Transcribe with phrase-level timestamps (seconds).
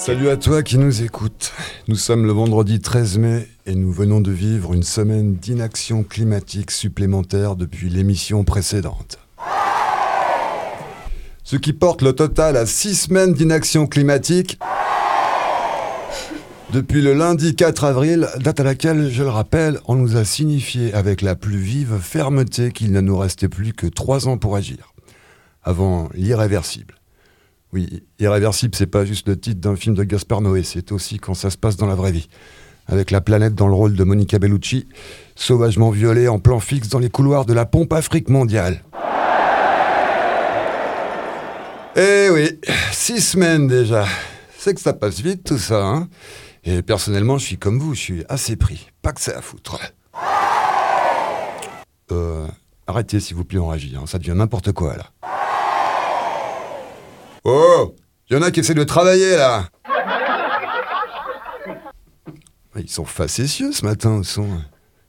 [0.00, 1.52] Salut à toi qui nous écoute.
[1.86, 6.70] Nous sommes le vendredi 13 mai et nous venons de vivre une semaine d'inaction climatique
[6.70, 9.18] supplémentaire depuis l'émission précédente.
[11.44, 14.58] Ce qui porte le total à 6 semaines d'inaction climatique
[16.72, 20.94] depuis le lundi 4 avril, date à laquelle, je le rappelle, on nous a signifié
[20.94, 24.94] avec la plus vive fermeté qu'il ne nous restait plus que 3 ans pour agir.
[25.62, 26.99] Avant l'irréversible.
[27.72, 31.34] Oui, Irréversible, c'est pas juste le titre d'un film de Gaspar Noé, c'est aussi quand
[31.34, 32.28] ça se passe dans la vraie vie.
[32.88, 34.88] Avec la planète dans le rôle de Monica Bellucci,
[35.36, 38.82] sauvagement violée en plan fixe dans les couloirs de la pompe Afrique mondiale.
[41.94, 42.58] Eh oui,
[42.90, 44.04] six semaines déjà.
[44.58, 46.08] C'est que ça passe vite tout ça, hein
[46.64, 48.88] Et personnellement, je suis comme vous, je suis assez pris.
[49.02, 49.78] Pas que c'est à foutre.
[52.10, 52.48] Euh,
[52.88, 54.06] arrêtez s'il vous plaît, on réagit, hein.
[54.06, 55.06] ça devient n'importe quoi là.
[57.44, 57.94] Oh
[58.28, 59.68] Il y en a qui essaient de travailler là
[62.76, 64.48] Ils sont facétieux ce matin, sont.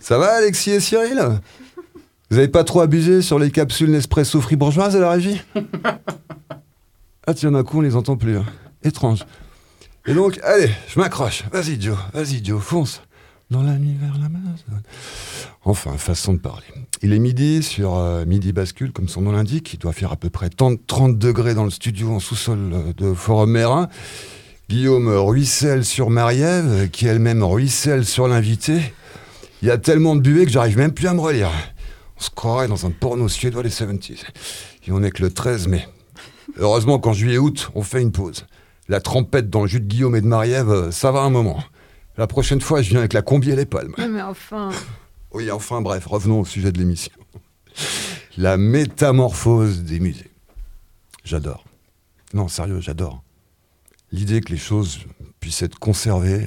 [0.00, 1.22] Ça va Alexis et Cyril?
[2.30, 5.40] Vous avez pas trop abusé sur les capsules Nespresso fribourgeoises à la régie?
[7.26, 8.36] Ah tiens, d'un coup on les entend plus.
[8.36, 8.44] hein.
[8.82, 9.24] Étrange.
[10.06, 11.44] Et donc, allez, je m'accroche.
[11.52, 13.00] Vas-y Joe, vas-y Joe, fonce.
[13.50, 14.82] Dans la nuit vers l'Amazon.
[15.64, 16.66] Enfin, façon de parler.
[17.02, 19.72] Il est midi sur euh, Midi Bascule, comme son nom l'indique.
[19.72, 22.92] Il doit faire à peu près 30, 30 degrés dans le studio en sous-sol euh,
[22.94, 23.88] de Forum Mérin.
[24.68, 28.80] Guillaume ruisselle sur Marie-Ève, qui elle-même ruisselle sur l'invité.
[29.62, 31.50] Il y a tellement de buée que j'arrive même plus à me relire.
[32.18, 34.20] On se croirait dans un porno suédois des 70s.
[34.86, 35.86] Et on est que le 13 mai.
[36.58, 38.46] Heureusement qu'en juillet-août, on fait une pause.
[38.88, 41.62] La trempette dans le jus de Guillaume et de Marie-Ève, euh, ça va un moment.
[42.18, 43.94] La prochaine fois, je viens avec la combi et les palmes.
[43.98, 44.70] Ouais, mais enfin.
[45.34, 47.12] Oui, enfin bref, revenons au sujet de l'émission.
[48.36, 50.30] La métamorphose des musées.
[51.24, 51.64] J'adore.
[52.32, 53.24] Non, sérieux, j'adore.
[54.12, 55.00] L'idée que les choses
[55.40, 56.46] puissent être conservées,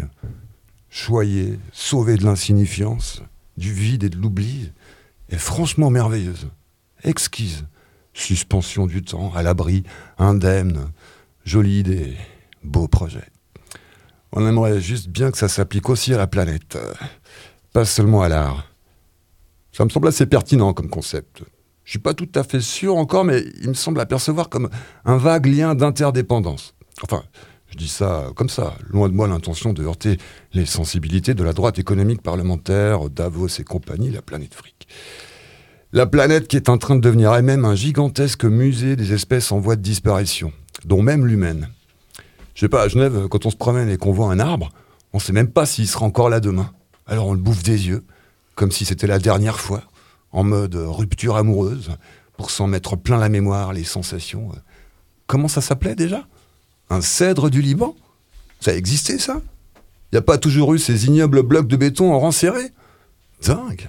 [0.90, 3.22] choyées, sauvées de l'insignifiance,
[3.58, 4.72] du vide et de l'oubli,
[5.28, 6.48] est franchement merveilleuse.
[7.04, 7.66] Exquise.
[8.14, 9.84] Suspension du temps, à l'abri,
[10.18, 10.92] indemne,
[11.44, 12.16] jolie idée,
[12.64, 13.28] beau projet.
[14.32, 16.78] On aimerait juste bien que ça s'applique aussi à la planète,
[17.74, 18.66] pas seulement à l'art.
[19.78, 21.44] Ça me semble assez pertinent comme concept.
[21.84, 24.70] Je suis pas tout à fait sûr encore, mais il me semble apercevoir comme
[25.06, 26.74] un vague lien d'interdépendance.
[27.04, 27.22] Enfin,
[27.68, 30.18] je dis ça comme ça, loin de moi l'intention de heurter
[30.54, 34.88] les sensibilités de la droite économique parlementaire, Davos et compagnie, la planète fric.
[35.94, 39.60] La planète qui est en train de devenir elle-même un gigantesque musée des espèces en
[39.60, 40.52] voie de disparition,
[40.86, 41.70] dont même l'humaine.
[42.56, 44.70] Je sais pas, à Genève, quand on se promène et qu'on voit un arbre,
[45.14, 46.72] on sait même pas s'il sera encore là demain.
[47.06, 48.04] Alors on le bouffe des yeux,
[48.58, 49.84] comme si c'était la dernière fois,
[50.32, 51.92] en mode rupture amoureuse,
[52.36, 54.52] pour s'en mettre plein la mémoire, les sensations.
[55.28, 56.28] Comment ça s'appelait déjà?
[56.90, 57.96] Un cèdre du Liban?
[58.60, 59.42] Ça existait ça?
[60.12, 62.72] Il n'y a pas toujours eu ces ignobles blocs de béton en rang serré?
[63.46, 63.88] Dingue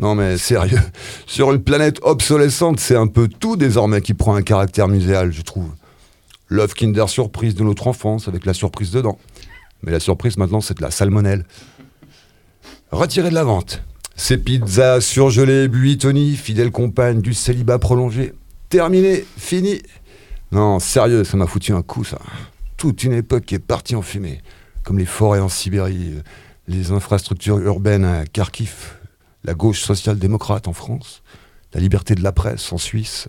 [0.00, 0.78] non mais sérieux,
[1.26, 5.42] sur une planète obsolescente, c'est un peu tout désormais qui prend un caractère muséal, je
[5.42, 5.72] trouve.
[6.46, 9.18] L'œuf Kinder Surprise de notre enfance avec la surprise dedans.
[9.82, 11.44] Mais la surprise maintenant, c'est de la salmonelle.
[12.90, 13.82] Retiré de la vente.
[14.16, 18.32] Ces pizzas surgelées, buitoni, fidèle compagne du célibat prolongé.
[18.70, 19.82] Terminé, fini.
[20.52, 22.18] Non, sérieux, ça m'a foutu un coup, ça.
[22.78, 24.40] Toute une époque qui est partie en fumée.
[24.84, 26.14] Comme les forêts en Sibérie,
[26.66, 28.96] les infrastructures urbaines à Kharkiv,
[29.44, 31.22] la gauche social-démocrate en France,
[31.74, 33.28] la liberté de la presse en Suisse,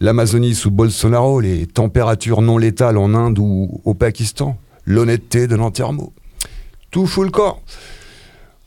[0.00, 6.14] l'Amazonie sous Bolsonaro, les températures non létales en Inde ou au Pakistan, l'honnêteté de l'enterrement.
[6.90, 7.60] Tout fout le corps.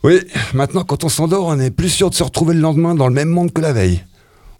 [0.04, 0.20] Oui,
[0.54, 3.14] maintenant quand on s'endort, on est plus sûr de se retrouver le lendemain dans le
[3.14, 4.04] même monde que la veille.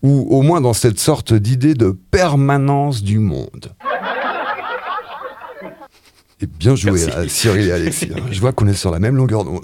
[0.03, 3.72] Ou au moins dans cette sorte d'idée de permanence du monde.
[6.41, 7.10] Et bien joué Merci.
[7.10, 8.10] à Cyril et Alexis.
[8.31, 9.60] Je vois qu'on est sur la même longueur d'onde.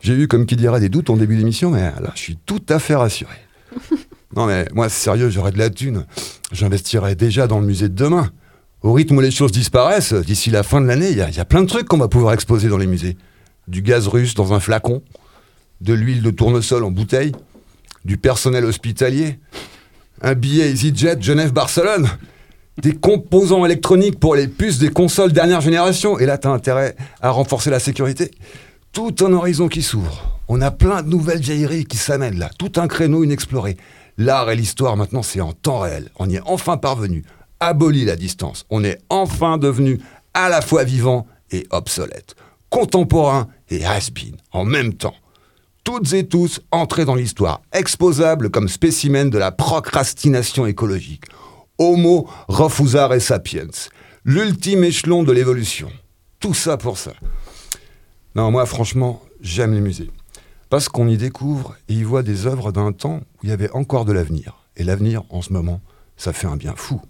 [0.00, 2.60] J'ai eu, comme qui dirait, des doutes en début d'émission, mais là, je suis tout
[2.68, 3.32] à fait rassuré.
[4.36, 6.04] Non, mais moi, sérieux, j'aurais de la thune.
[6.52, 8.30] J'investirais déjà dans le musée de demain.
[8.82, 11.34] Au rythme où les choses disparaissent, d'ici la fin de l'année, il y, a- il
[11.34, 13.16] y a plein de trucs qu'on va pouvoir exposer dans les musées.
[13.68, 15.02] Du gaz russe dans un flacon,
[15.80, 17.32] de l'huile de tournesol en bouteille,
[18.04, 19.38] du personnel hospitalier,
[20.22, 22.08] un billet EasyJet Genève-Barcelone,
[22.80, 26.18] des composants électroniques pour les puces des consoles dernière génération.
[26.18, 28.30] Et là, t'as intérêt à renforcer la sécurité.
[28.92, 30.40] Tout un horizon qui s'ouvre.
[30.48, 32.50] On a plein de nouvelles vieilleries qui s'amènent là.
[32.58, 33.76] Tout un créneau inexploré.
[34.18, 36.10] L'art et l'histoire, maintenant, c'est en temps réel.
[36.18, 37.24] On y est enfin parvenu.
[37.60, 38.64] Aboli la distance.
[38.70, 40.00] On est enfin devenu
[40.34, 42.36] à la fois vivant et obsolète.
[42.76, 45.14] Contemporain et has-been en même temps.
[45.82, 51.24] Toutes et tous entrés dans l'histoire, exposables comme spécimens de la procrastination écologique.
[51.78, 53.70] Homo refusare sapiens.
[54.26, 55.90] L'ultime échelon de l'évolution.
[56.38, 57.14] Tout ça pour ça.
[58.34, 60.10] Non, moi, franchement, j'aime les musées.
[60.68, 63.70] Parce qu'on y découvre et y voit des œuvres d'un temps où il y avait
[63.70, 64.66] encore de l'avenir.
[64.76, 65.80] Et l'avenir, en ce moment,
[66.18, 67.00] ça fait un bien fou.